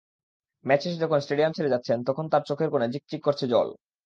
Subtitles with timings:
[0.65, 3.67] Match শেষে যখন stadium ছেড়ে যাচ্ছেন, তখনো তাঁর চোখের কোণে চিকচিক করছে জল।